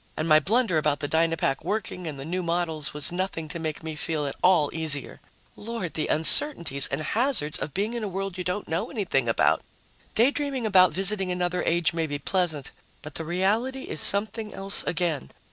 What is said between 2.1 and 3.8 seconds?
the new models was nothing to